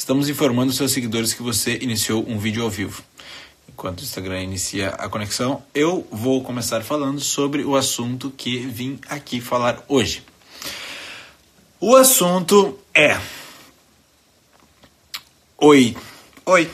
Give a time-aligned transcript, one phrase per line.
[0.00, 3.02] Estamos informando seus seguidores que você iniciou um vídeo ao vivo.
[3.68, 8.98] Enquanto o Instagram inicia a conexão, eu vou começar falando sobre o assunto que vim
[9.10, 10.24] aqui falar hoje.
[11.78, 13.20] O assunto é.
[15.58, 15.94] Oi.
[16.46, 16.70] Oi.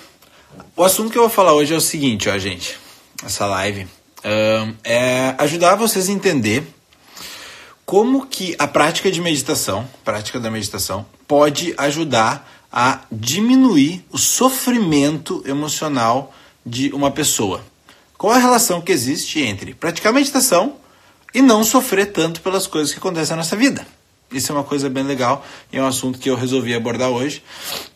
[0.76, 2.78] O assunto que eu vou falar hoje é o seguinte, ó, gente.
[3.24, 3.88] Essa live
[4.24, 6.64] um, é ajudar vocês a entender
[7.84, 15.42] como que a prática de meditação, prática da meditação, pode ajudar a diminuir o sofrimento
[15.46, 17.64] emocional de uma pessoa.
[18.18, 20.76] Qual a relação que existe entre praticar meditação
[21.32, 23.88] e não sofrer tanto pelas coisas que acontecem na nossa vida?
[24.30, 27.42] Isso é uma coisa bem legal e é um assunto que eu resolvi abordar hoje.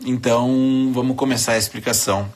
[0.01, 2.33] Então, vamos começar a explicação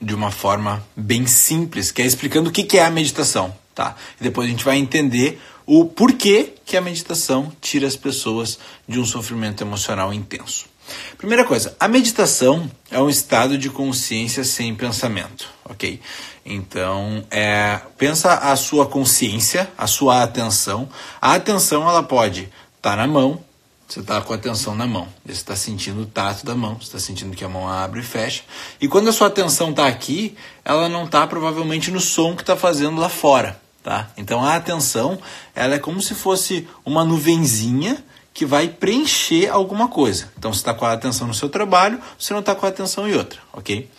[0.00, 3.96] de uma forma bem simples, que é explicando o que é a meditação, tá?
[4.20, 9.00] E depois a gente vai entender o porquê que a meditação tira as pessoas de
[9.00, 10.67] um sofrimento emocional intenso.
[11.16, 16.00] Primeira coisa, a meditação é um estado de consciência sem pensamento, ok?
[16.44, 20.88] Então, é, pensa a sua consciência, a sua atenção.
[21.20, 23.44] A atenção ela pode estar tá na mão,
[23.86, 26.84] você está com a atenção na mão, você está sentindo o tato da mão, você
[26.84, 28.42] está sentindo que a mão abre e fecha.
[28.80, 32.56] E quando a sua atenção está aqui, ela não está provavelmente no som que está
[32.56, 33.60] fazendo lá fora.
[33.82, 34.10] Tá?
[34.16, 35.18] Então a atenção
[35.54, 38.04] ela é como se fosse uma nuvenzinha
[38.38, 40.30] que vai preencher alguma coisa.
[40.38, 43.08] Então você está com a atenção no seu trabalho, você não está com a atenção
[43.08, 43.90] em outra, ok?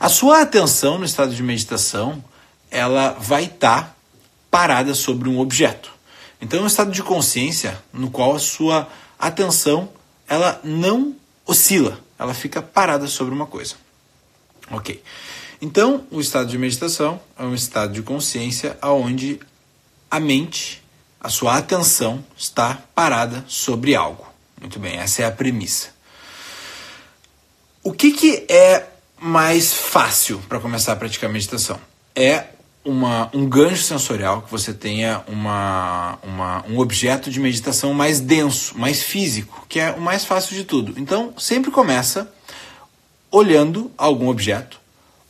[0.00, 2.22] A sua atenção no estado de meditação
[2.72, 3.94] ela vai estar tá
[4.50, 5.92] parada sobre um objeto.
[6.40, 9.88] Então é um estado de consciência no qual a sua atenção
[10.28, 11.14] ela não
[11.46, 13.76] oscila, ela fica parada sobre uma coisa.
[14.72, 15.00] Ok.
[15.62, 19.38] Então, o estado de meditação é um estado de consciência onde
[20.10, 20.82] a mente,
[21.24, 24.26] a sua atenção está parada sobre algo.
[24.60, 25.88] Muito bem, essa é a premissa.
[27.82, 28.86] O que, que é
[29.18, 31.80] mais fácil para começar a praticar meditação?
[32.14, 32.48] É
[32.84, 38.78] uma, um gancho sensorial, que você tenha uma, uma, um objeto de meditação mais denso,
[38.78, 40.92] mais físico, que é o mais fácil de tudo.
[41.00, 42.30] Então, sempre começa
[43.30, 44.78] olhando algum objeto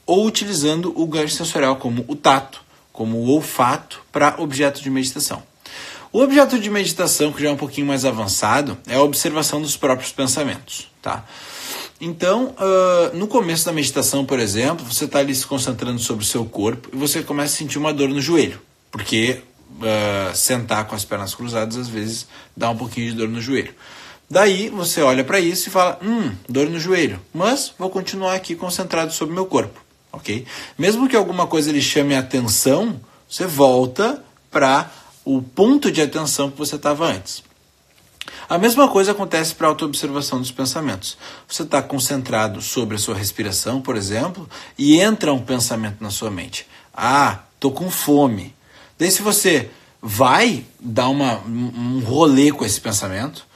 [0.05, 5.54] ou utilizando o gancho sensorial como o tato, como o olfato para objeto de meditação.
[6.15, 9.77] O objeto de meditação, que já é um pouquinho mais avançado, é a observação dos
[9.77, 10.89] próprios pensamentos.
[11.03, 11.25] Tá?
[12.01, 16.27] Então, uh, no começo da meditação, por exemplo, você está ali se concentrando sobre o
[16.27, 19.41] seu corpo e você começa a sentir uma dor no joelho, porque
[19.73, 23.75] uh, sentar com as pernas cruzadas às vezes dá um pouquinho de dor no joelho.
[24.31, 28.55] Daí você olha para isso e fala: hum, dor no joelho, mas vou continuar aqui
[28.55, 29.81] concentrado sobre o meu corpo,
[30.13, 30.47] ok?
[30.79, 34.89] Mesmo que alguma coisa lhe chame a atenção, você volta para
[35.25, 37.43] o ponto de atenção que você estava antes.
[38.49, 41.17] A mesma coisa acontece para a autoobservação dos pensamentos.
[41.49, 44.49] Você está concentrado sobre a sua respiração, por exemplo,
[44.79, 46.67] e entra um pensamento na sua mente.
[46.93, 48.55] Ah, tô com fome.
[48.99, 49.71] Daí se você
[50.01, 53.47] vai dar uma, um rolê com esse pensamento,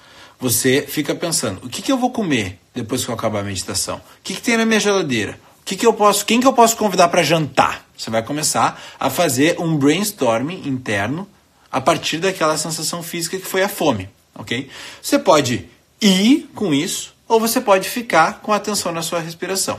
[0.41, 3.97] você fica pensando, o que, que eu vou comer depois que eu acabar a meditação?
[3.97, 5.39] O que, que tem na minha geladeira?
[5.61, 7.85] O que, que eu posso, quem que eu posso convidar para jantar?
[7.97, 11.29] Você vai começar a fazer um brainstorming interno
[11.71, 14.09] a partir daquela sensação física que foi a fome
[14.39, 14.71] ok?
[15.03, 15.69] Você pode
[16.01, 19.79] ir com isso ou você pode ficar com atenção na sua respiração.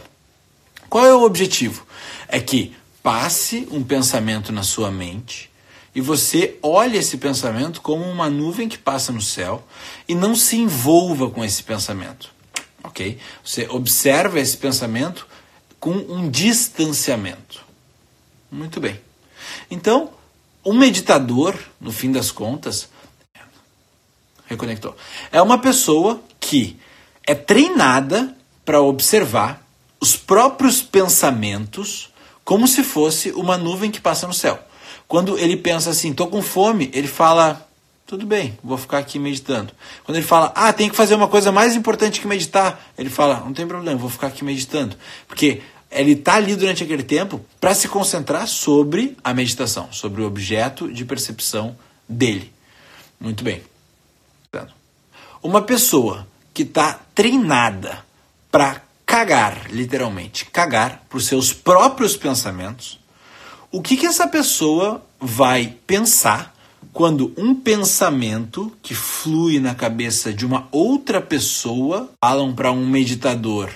[0.90, 1.88] Qual é o objetivo?
[2.28, 5.50] É que passe um pensamento na sua mente
[5.96, 9.66] e você olhe esse pensamento como uma nuvem que passa no céu
[10.08, 12.32] e não se envolva com esse pensamento,
[12.84, 13.18] ok?
[13.44, 15.28] Você observa esse pensamento
[15.80, 17.66] com um distanciamento.
[18.52, 19.00] Muito bem.
[19.72, 20.12] Então,
[20.66, 22.90] um meditador, no fim das contas,
[24.46, 24.96] reconectou.
[25.32, 26.78] É uma pessoa que
[27.26, 29.66] é treinada para observar
[30.00, 32.10] os próprios pensamentos
[32.44, 34.60] como se fosse uma nuvem que passa no céu.
[35.08, 37.68] Quando ele pensa assim, tô com fome, ele fala,
[38.06, 39.72] tudo bem, vou ficar aqui meditando.
[40.04, 43.42] Quando ele fala, ah, tem que fazer uma coisa mais importante que meditar, ele fala,
[43.42, 44.96] não tem problema, vou ficar aqui meditando.
[45.28, 50.26] Porque ele está ali durante aquele tempo para se concentrar sobre a meditação, sobre o
[50.26, 51.76] objeto de percepção
[52.08, 52.54] dele.
[53.20, 53.62] Muito bem.
[55.42, 58.04] Uma pessoa que está treinada
[58.52, 63.00] para cagar, literalmente, cagar para os seus próprios pensamentos,
[63.72, 66.54] o que, que essa pessoa vai pensar
[66.92, 73.70] quando um pensamento que flui na cabeça de uma outra pessoa falam para um meditador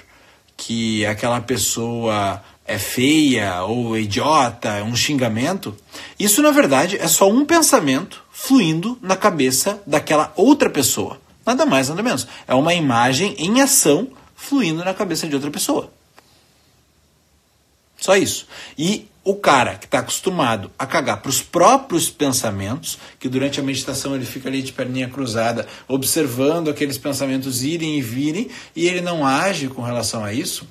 [0.55, 5.75] que aquela pessoa é feia ou idiota, é um xingamento,
[6.19, 11.19] isso na verdade é só um pensamento fluindo na cabeça daquela outra pessoa.
[11.45, 12.27] Nada mais, nada menos.
[12.47, 15.91] É uma imagem em ação fluindo na cabeça de outra pessoa.
[18.03, 18.45] Só isso.
[18.77, 23.63] E o cara que está acostumado a cagar para os próprios pensamentos, que durante a
[23.63, 29.00] meditação ele fica ali de perninha cruzada, observando aqueles pensamentos irem e virem, e ele
[29.00, 30.67] não age com relação a isso.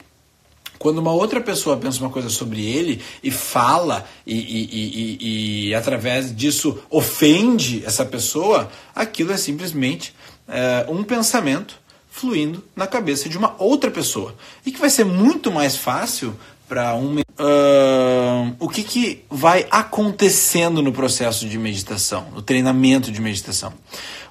[0.79, 5.75] Quando uma outra pessoa pensa uma coisa sobre ele e fala e, e, e, e
[5.75, 10.15] através disso ofende essa pessoa, aquilo é simplesmente
[10.47, 11.81] é, um pensamento
[12.11, 14.35] fluindo na cabeça de uma outra pessoa.
[14.67, 16.37] E que vai ser muito mais fácil
[16.73, 17.19] para um.
[17.19, 23.75] Uh, o que, que vai acontecendo no processo de meditação, no treinamento de meditação?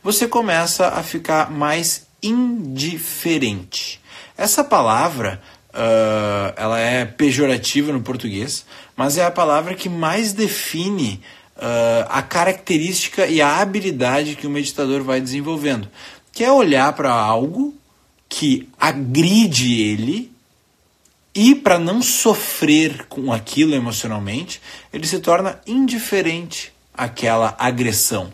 [0.04, 4.02] Você começa a ficar mais indiferente.
[4.36, 5.40] Essa palavra
[5.70, 8.66] uh, ela é pejorativa no português,
[8.96, 11.22] mas é a palavra que mais define
[11.58, 15.88] uh, a característica e a habilidade que o meditador vai desenvolvendo,
[16.32, 17.76] que é olhar para algo
[18.28, 20.32] que agride ele
[21.34, 24.62] e para não sofrer com aquilo emocionalmente,
[24.92, 28.34] ele se torna indiferente àquela agressão.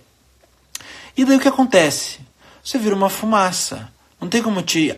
[1.16, 2.20] E daí o que acontece?
[2.64, 3.92] Você vira uma fumaça.
[4.20, 4.96] Não tem como te.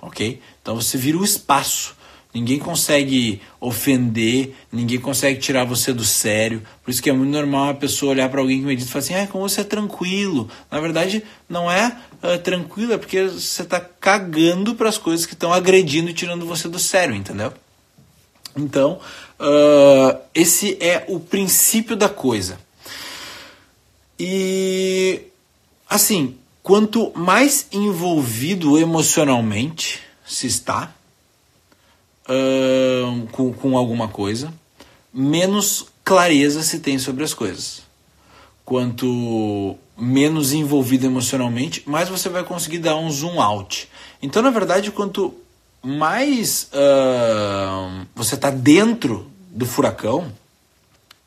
[0.00, 0.40] Ok?
[0.62, 1.96] Então você vira o espaço.
[2.34, 6.60] Ninguém consegue ofender, ninguém consegue tirar você do sério.
[6.82, 9.04] Por isso que é muito normal a pessoa olhar para alguém que medita e falar
[9.04, 10.50] assim: ah, como você é tranquilo.
[10.68, 15.34] Na verdade, não é uh, tranquilo, é porque você está cagando para as coisas que
[15.34, 17.52] estão agredindo e tirando você do sério, entendeu?
[18.56, 18.98] Então,
[19.38, 22.58] uh, esse é o princípio da coisa.
[24.18, 25.22] E,
[25.88, 30.92] assim, quanto mais envolvido emocionalmente se está,
[33.32, 34.52] com, com alguma coisa,
[35.12, 37.82] menos clareza se tem sobre as coisas.
[38.64, 43.88] Quanto menos envolvido emocionalmente, mais você vai conseguir dar um zoom out.
[44.22, 45.34] Então, na verdade, quanto
[45.82, 50.32] mais uh, você está dentro do furacão,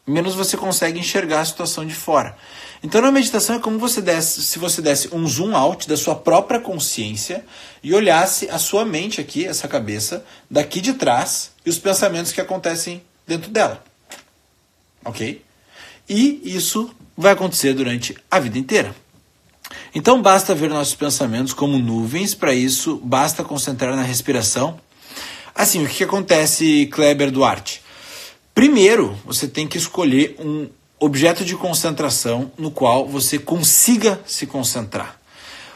[0.07, 2.37] menos você consegue enxergar a situação de fora.
[2.81, 6.15] Então na meditação é como você desse, se você desse um zoom out da sua
[6.15, 7.43] própria consciência
[7.83, 12.39] e olhasse a sua mente aqui, essa cabeça, daqui de trás e os pensamentos que
[12.39, 13.83] acontecem dentro dela.
[15.03, 15.43] Ok?
[16.07, 18.95] E isso vai acontecer durante a vida inteira.
[19.93, 24.79] Então basta ver nossos pensamentos como nuvens, para isso basta concentrar na respiração.
[25.53, 27.81] Assim, o que acontece, Kleber Duarte?
[28.57, 30.67] Primeiro, você tem que escolher um
[30.99, 35.19] objeto de concentração no qual você consiga se concentrar.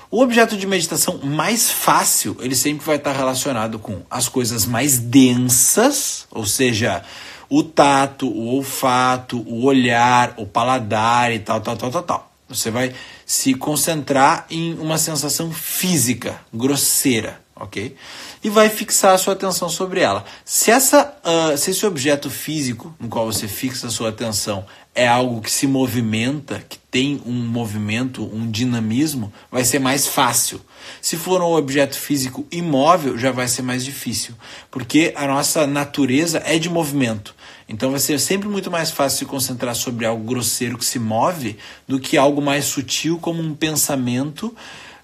[0.10, 4.98] O objeto de meditação mais fácil, ele sempre vai estar relacionado com as coisas mais
[4.98, 7.04] densas, ou seja,
[7.48, 12.32] o tato, o olfato, o olhar, o paladar e tal, tal, tal, tal, tal.
[12.50, 12.96] Você vai
[13.28, 17.96] se concentrar em uma sensação física, grosseira, ok?
[18.44, 20.26] E vai fixar a sua atenção sobre ela.
[20.44, 25.08] Se, essa, uh, se esse objeto físico no qual você fixa a sua atenção é
[25.08, 30.60] algo que se movimenta, que tem um movimento, um dinamismo, vai ser mais fácil.
[31.02, 34.36] Se for um objeto físico imóvel, já vai ser mais difícil,
[34.70, 37.34] porque a nossa natureza é de movimento.
[37.70, 41.58] Então vai ser sempre muito mais fácil se concentrar sobre algo grosseiro que se move
[41.88, 44.54] do que algo mais sutil como um pensamento.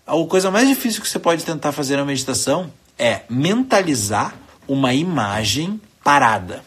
[0.06, 4.36] A coisa mais difícil que você pode tentar fazer na meditação é mentalizar
[4.68, 6.64] uma imagem parada.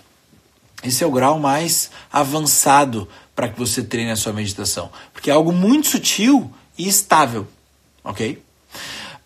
[0.82, 4.90] Esse é o grau mais avançado para que você treine a sua meditação.
[5.12, 7.46] Porque é algo muito sutil e estável.
[8.02, 8.42] Ok?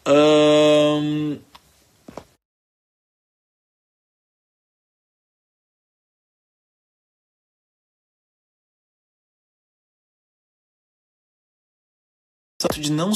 [0.06, 1.38] Um...
[12.80, 13.14] de não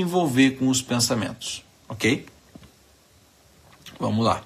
[0.00, 2.26] envolver com os pensamentos, ok?
[3.98, 4.42] Vamos lá.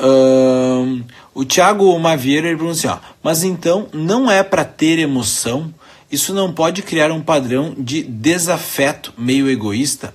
[0.00, 1.02] Um,
[1.34, 5.74] o Thiago Mavieira ele pergunta assim, mas então não é para ter emoção?
[6.10, 10.14] Isso não pode criar um padrão de desafeto meio egoísta?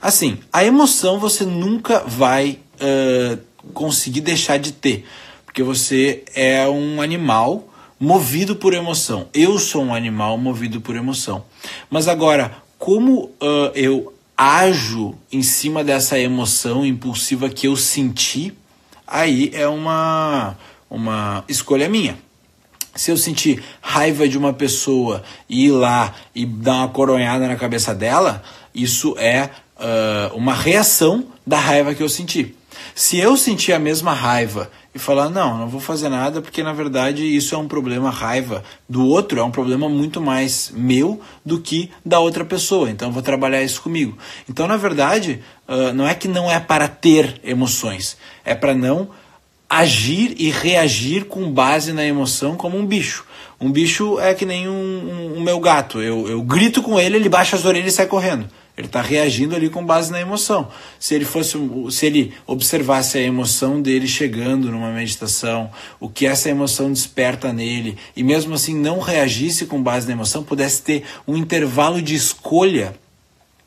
[0.00, 3.38] Assim, a emoção você nunca vai uh,
[3.72, 5.06] conseguir deixar de ter,
[5.46, 7.68] porque você é um animal
[8.00, 9.28] movido por emoção.
[9.32, 11.44] Eu sou um animal movido por emoção.
[11.88, 18.52] Mas agora, como uh, eu ajo em cima dessa emoção impulsiva que eu senti,
[19.06, 20.58] aí é uma,
[20.90, 22.18] uma escolha minha.
[22.92, 27.54] Se eu sentir raiva de uma pessoa e ir lá e dar uma coronhada na
[27.54, 28.42] cabeça dela,
[28.74, 32.52] isso é uh, uma reação da raiva que eu senti.
[32.96, 36.72] Se eu sentir a mesma raiva e falar, não, não vou fazer nada porque na
[36.72, 41.58] verdade isso é um problema, raiva do outro é um problema muito mais meu do
[41.58, 44.16] que da outra pessoa, então eu vou trabalhar isso comigo.
[44.48, 49.08] Então, na verdade, uh, não é que não é para ter emoções, é para não
[49.68, 53.24] agir e reagir com base na emoção como um bicho.
[53.58, 57.16] Um bicho é que nem um, um, um meu gato, eu, eu grito com ele,
[57.16, 58.46] ele baixa as orelhas e sai correndo.
[58.76, 60.68] Ele está reagindo ali com base na emoção.
[60.98, 61.58] Se ele fosse,
[61.90, 67.98] se ele observasse a emoção dele chegando numa meditação, o que essa emoção desperta nele,
[68.16, 72.94] e mesmo assim não reagisse com base na emoção, pudesse ter um intervalo de escolha,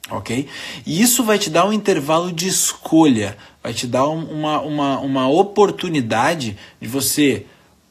[0.09, 0.47] ok?
[0.85, 5.27] E isso vai te dar um intervalo de escolha, vai te dar uma, uma, uma
[5.27, 7.45] oportunidade de você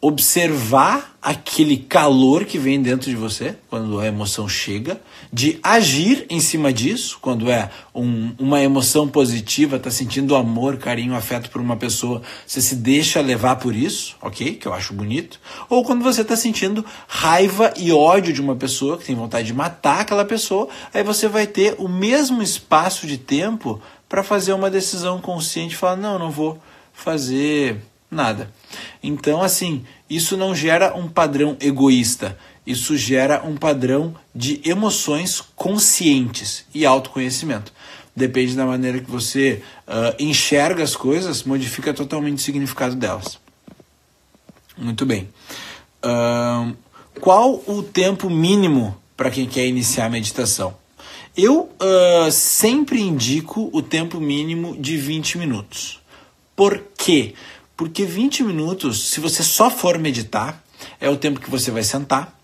[0.07, 5.01] observar aquele calor que vem dentro de você quando a emoção chega,
[5.33, 11.15] de agir em cima disso, quando é um, uma emoção positiva, está sentindo amor, carinho,
[11.15, 14.57] afeto por uma pessoa, você se deixa levar por isso, ok?
[14.57, 15.41] Que eu acho bonito.
[15.71, 19.55] Ou quando você está sentindo raiva e ódio de uma pessoa, que tem vontade de
[19.55, 24.71] matar aquela pessoa, aí você vai ter o mesmo espaço de tempo para fazer uma
[24.71, 26.61] decisão consciente falar: não, não vou
[26.93, 27.81] fazer
[28.15, 28.51] nada.
[29.03, 36.65] Então, assim, isso não gera um padrão egoísta, isso gera um padrão de emoções conscientes
[36.75, 37.73] e autoconhecimento.
[38.17, 43.39] Depende da maneira que você uh, enxerga as coisas, modifica totalmente o significado delas.
[44.77, 45.29] Muito bem.
[46.05, 46.77] Uh,
[47.21, 50.77] qual o tempo mínimo para quem quer iniciar a meditação?
[51.37, 56.01] Eu uh, sempre indico o tempo mínimo de 20 minutos.
[56.55, 57.35] Por quê?
[58.05, 60.63] 20 minutos, se você só for meditar,
[61.01, 62.39] é o tempo que você vai sentar,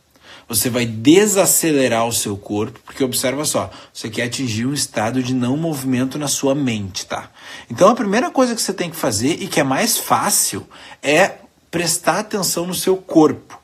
[0.48, 5.32] você vai desacelerar o seu corpo, porque observa só, você quer atingir um estado de
[5.32, 7.30] não movimento na sua mente, tá?
[7.70, 10.66] Então a primeira coisa que você tem que fazer e que é mais fácil
[11.00, 11.34] é
[11.70, 13.59] prestar atenção no seu corpo.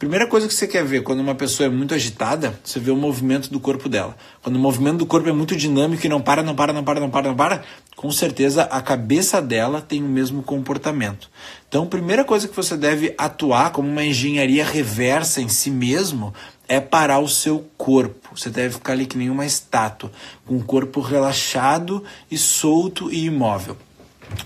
[0.00, 2.96] Primeira coisa que você quer ver quando uma pessoa é muito agitada, você vê o
[2.96, 4.16] movimento do corpo dela.
[4.40, 7.00] Quando o movimento do corpo é muito dinâmico e não para, não para, não para,
[7.00, 7.62] não para, não para,
[7.96, 11.28] com certeza a cabeça dela tem o mesmo comportamento.
[11.68, 16.32] Então, primeira coisa que você deve atuar como uma engenharia reversa em si mesmo
[16.66, 18.30] é parar o seu corpo.
[18.34, 20.10] Você deve ficar ali que nem uma estátua,
[20.46, 23.76] com o corpo relaxado e solto e imóvel.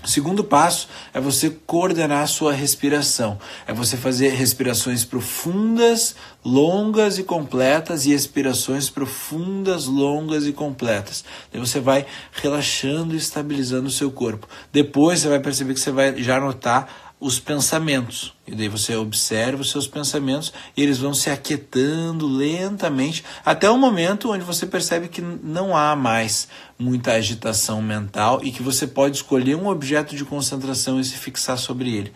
[0.03, 3.39] O segundo passo é você coordenar a sua respiração.
[3.67, 11.23] É você fazer respirações profundas, longas e completas e expirações profundas, longas e completas.
[11.51, 14.47] Daí você vai relaxando e estabilizando o seu corpo.
[14.71, 18.33] Depois você vai perceber que você vai já notar os pensamentos.
[18.45, 23.77] E daí você observa os seus pensamentos e eles vão se aquietando lentamente até o
[23.77, 29.17] momento onde você percebe que não há mais muita agitação mental e que você pode
[29.17, 32.13] escolher um objeto de concentração e se fixar sobre ele.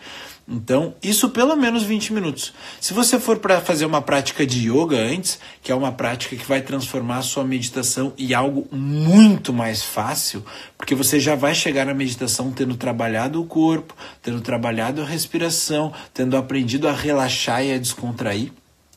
[0.52, 2.52] Então, isso pelo menos 20 minutos.
[2.80, 6.44] Se você for para fazer uma prática de yoga antes, que é uma prática que
[6.44, 10.44] vai transformar a sua meditação em algo muito mais fácil,
[10.76, 15.92] porque você já vai chegar na meditação tendo trabalhado o corpo, tendo trabalhado a respiração,
[16.12, 18.50] tendo aprendido a relaxar e a descontrair.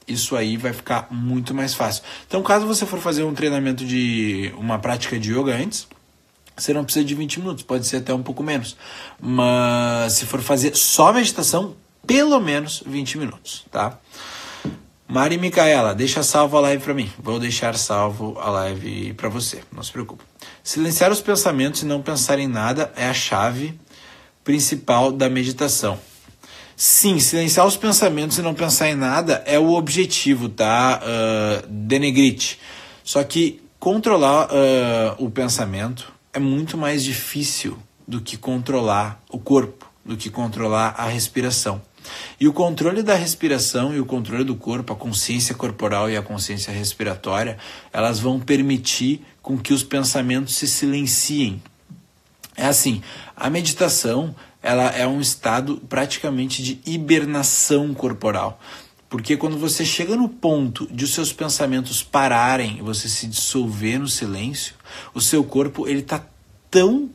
[0.07, 2.03] Isso aí vai ficar muito mais fácil.
[2.27, 5.87] Então, caso você for fazer um treinamento de uma prática de yoga antes,
[6.55, 8.77] você não precisa de 20 minutos, pode ser até um pouco menos.
[9.19, 13.97] Mas se for fazer só meditação, pelo menos 20 minutos, tá?
[15.07, 17.11] Mari Micaela, deixa salvo a live para mim.
[17.19, 20.23] Vou deixar salvo a live para você, não se preocupe.
[20.63, 23.79] Silenciar os pensamentos e não pensar em nada é a chave
[24.43, 25.99] principal da meditação.
[26.75, 31.01] Sim, silenciar os pensamentos e não pensar em nada é o objetivo, tá?
[31.03, 32.59] Uh, Denegrite.
[33.03, 39.89] Só que controlar uh, o pensamento é muito mais difícil do que controlar o corpo,
[40.03, 41.81] do que controlar a respiração.
[42.39, 46.21] E o controle da respiração e o controle do corpo, a consciência corporal e a
[46.21, 47.57] consciência respiratória,
[47.93, 51.61] elas vão permitir com que os pensamentos se silenciem.
[52.57, 53.01] É assim,
[53.35, 58.59] a meditação, ela é um estado praticamente de hibernação corporal.
[59.13, 63.99] Porque quando você chega no ponto de os seus pensamentos pararem e você se dissolver
[63.99, 64.73] no silêncio,
[65.13, 66.25] o seu corpo ele está
[66.71, 67.11] tão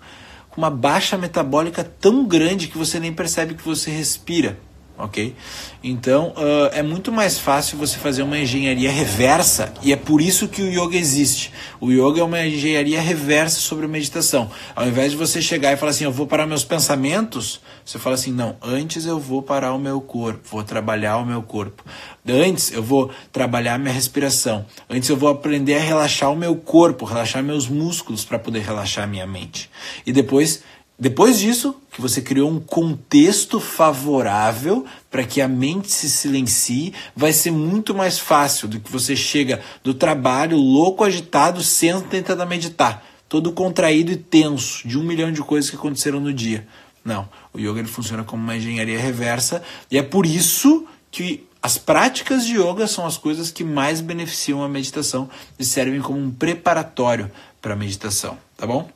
[0.48, 4.60] com uma baixa metabólica tão grande que você nem percebe que você respira
[4.98, 5.34] ok?
[5.82, 10.48] Então uh, é muito mais fácil você fazer uma engenharia reversa e é por isso
[10.48, 11.52] que o yoga existe.
[11.80, 14.50] O yoga é uma engenharia reversa sobre a meditação.
[14.74, 18.16] Ao invés de você chegar e falar assim, eu vou parar meus pensamentos, você fala
[18.16, 21.84] assim, não, antes eu vou parar o meu corpo, vou trabalhar o meu corpo.
[22.28, 24.66] Antes eu vou trabalhar minha respiração.
[24.90, 29.08] Antes eu vou aprender a relaxar o meu corpo, relaxar meus músculos para poder relaxar
[29.08, 29.70] minha mente.
[30.04, 30.62] E depois
[31.00, 37.32] Depois disso, que você criou um contexto favorável para que a mente se silencie, vai
[37.32, 43.06] ser muito mais fácil do que você chega do trabalho louco, agitado, senta tentando meditar,
[43.28, 46.66] todo contraído e tenso de um milhão de coisas que aconteceram no dia.
[47.04, 51.78] Não, o yoga ele funciona como uma engenharia reversa e é por isso que as
[51.78, 56.30] práticas de yoga são as coisas que mais beneficiam a meditação e servem como um
[56.30, 57.30] preparatório
[57.62, 58.90] para a meditação, tá bom?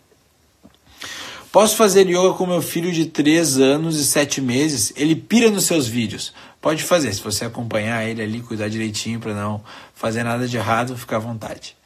[1.52, 4.90] Posso fazer yoga com meu filho de 3 anos e 7 meses?
[4.97, 6.32] Ele pira nos seus vídeos.
[6.62, 9.62] Pode fazer, se você acompanhar ele ali, cuidar direitinho para não
[9.94, 11.76] fazer nada de errado, fica à vontade.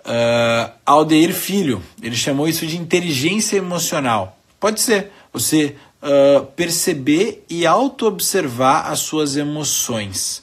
[0.00, 4.38] Uh, Aldeir Filho, ele chamou isso de inteligência emocional.
[4.58, 10.42] Pode ser, você uh, perceber e auto-observar as suas emoções.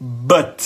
[0.00, 0.60] But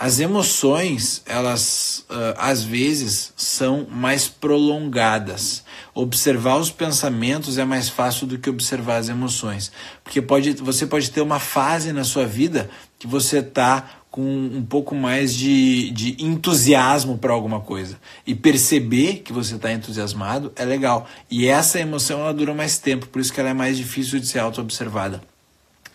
[0.00, 5.62] as emoções, elas uh, às vezes são mais prolongadas.
[5.94, 9.70] Observar os pensamentos é mais fácil do que observar as emoções,
[10.02, 14.64] porque pode, você pode ter uma fase na sua vida que você está com um
[14.64, 20.64] pouco mais de, de entusiasmo para alguma coisa e perceber que você está entusiasmado é
[20.64, 21.06] legal.
[21.30, 24.26] E essa emoção ela dura mais tempo, por isso que ela é mais difícil de
[24.26, 25.20] ser auto-observada.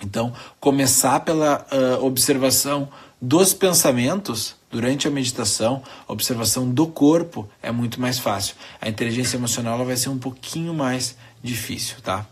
[0.03, 2.87] Então, começar pela uh, observação
[3.25, 8.55] dos pensamentos durante a meditação, a observação do corpo é muito mais fácil.
[8.79, 12.27] A inteligência emocional ela vai ser um pouquinho mais difícil, tá?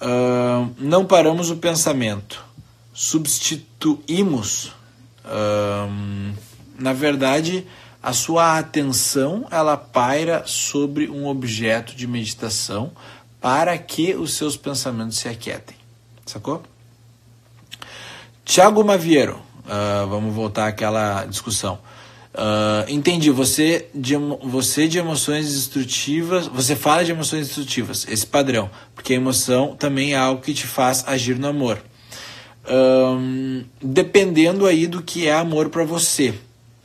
[0.00, 2.44] Uh, não paramos o pensamento,
[2.92, 4.72] substituímos.
[5.24, 6.34] Uh,
[6.78, 7.66] na verdade,
[8.02, 12.92] a sua atenção ela paira sobre um objeto de meditação
[13.40, 15.76] para que os seus pensamentos se aquietem.
[16.26, 16.62] Sacou?
[18.44, 21.78] Tiago Maviero, uh, vamos voltar àquela discussão.
[22.34, 28.70] Uh, entendi, você de, você de emoções destrutivas, você fala de emoções destrutivas, esse padrão,
[28.94, 31.78] porque a emoção também é algo que te faz agir no amor.
[32.70, 36.32] Um, dependendo aí do que é amor para você,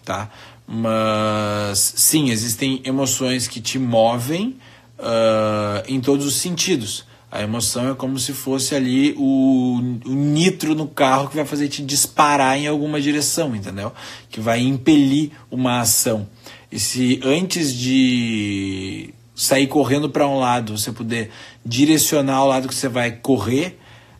[0.03, 0.29] tá?
[0.67, 4.57] Mas sim, existem emoções que te movem
[4.99, 7.05] uh, em todos os sentidos.
[7.37, 11.67] A emoção é como se fosse ali o, o, nitro no carro que vai fazer
[11.67, 13.93] te disparar em alguma direção, entendeu?
[14.27, 16.27] Que vai impelir uma ação.
[16.71, 21.29] E se antes de sair correndo para um lado você puder
[21.63, 23.77] direcionar o lado que você vai correr,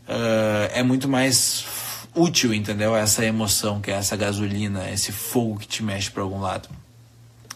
[0.08, 1.65] uh, é muito mais
[2.13, 2.95] útil, entendeu?
[2.95, 6.69] Essa emoção, que é essa gasolina, esse fogo que te mexe para algum lado.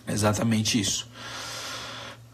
[0.08, 1.08] Exatamente isso.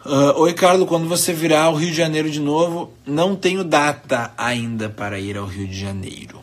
[0.07, 4.31] Uh, Oi, Carlos, quando você virar ao Rio de Janeiro de novo, não tenho data
[4.37, 6.39] ainda para ir ao Rio de Janeiro.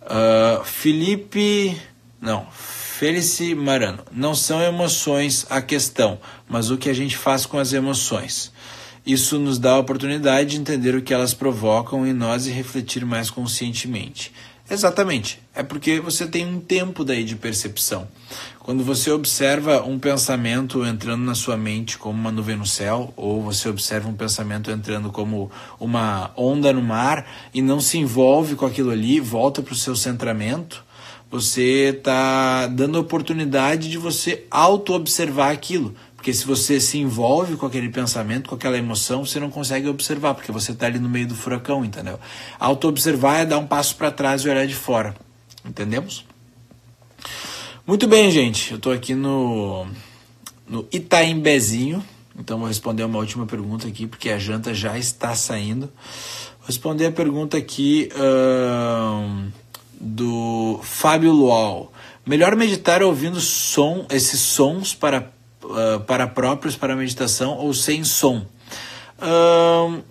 [0.00, 1.78] Uh, Felipe.
[2.18, 4.02] Não, Felice Marano.
[4.10, 8.50] Não são emoções a questão, mas o que a gente faz com as emoções.
[9.04, 13.04] Isso nos dá a oportunidade de entender o que elas provocam em nós e refletir
[13.04, 14.32] mais conscientemente.
[14.74, 15.40] Exatamente.
[15.54, 18.08] É porque você tem um tempo daí de percepção.
[18.58, 23.40] Quando você observa um pensamento entrando na sua mente como uma nuvem no céu, ou
[23.40, 28.66] você observa um pensamento entrando como uma onda no mar e não se envolve com
[28.66, 30.84] aquilo ali, volta para o seu centramento,
[31.30, 35.94] você está dando oportunidade de você auto-observar aquilo.
[36.24, 40.32] Porque se você se envolve com aquele pensamento, com aquela emoção, você não consegue observar,
[40.32, 42.18] porque você está ali no meio do furacão, entendeu?
[42.58, 45.14] Auto-observar é dar um passo para trás e olhar de fora.
[45.62, 46.24] Entendemos?
[47.86, 48.70] Muito bem, gente.
[48.70, 49.86] Eu estou aqui no,
[50.66, 52.02] no Itaimbezinho.
[52.38, 55.92] Então vou responder uma última pergunta aqui, porque a janta já está saindo.
[56.58, 58.08] Vou responder a pergunta aqui
[60.00, 61.92] do Fábio Lual.
[62.24, 65.33] Melhor meditar ouvindo som, esses sons para
[65.64, 68.46] uh, para próprios para meditação ou sem som.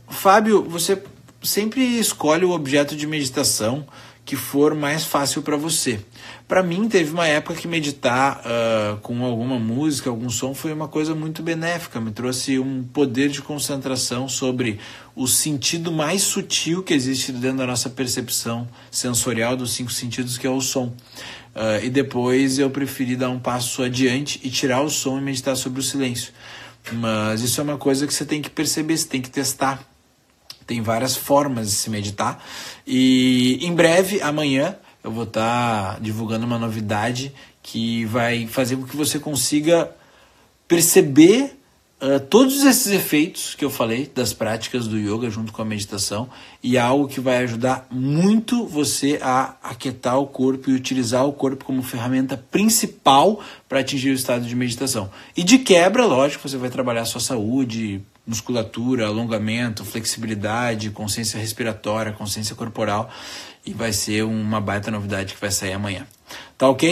[0.08, 1.04] Fábio, você
[1.42, 3.86] sempre escolhe o objeto de meditação
[4.26, 6.00] que for mais fácil para você.
[6.48, 10.88] Para mim, teve uma época que meditar uh, com alguma música, algum som, foi uma
[10.88, 14.80] coisa muito benéfica, me trouxe um poder de concentração sobre
[15.16, 20.48] o sentido mais sutil que existe dentro da nossa percepção sensorial dos cinco sentidos, que
[20.48, 20.94] é o som.
[21.56, 25.56] Uh, e depois eu preferi dar um passo adiante e tirar o som e meditar
[25.56, 26.34] sobre o silêncio.
[26.92, 29.88] Mas isso é uma coisa que você tem que perceber, você tem que testar.
[30.66, 32.44] Tem várias formas de se meditar.
[32.88, 38.84] E em breve, amanhã, eu vou estar tá divulgando uma novidade que vai fazer com
[38.84, 39.92] que você consiga
[40.68, 41.60] perceber
[42.04, 46.30] uh, todos esses efeitos que eu falei das práticas do yoga junto com a meditação
[46.62, 51.34] e é algo que vai ajudar muito você a aquietar o corpo e utilizar o
[51.34, 53.40] corpo como ferramenta principal
[53.70, 55.10] para atingir o estado de meditação.
[55.36, 62.12] E de quebra, lógico, você vai trabalhar a sua saúde, musculatura, alongamento, flexibilidade, consciência respiratória,
[62.12, 63.10] consciência corporal
[63.66, 66.06] e vai ser uma baita novidade que vai sair amanhã.
[66.58, 66.90] Tá ok?